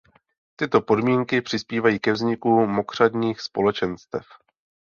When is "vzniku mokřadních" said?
2.13-3.41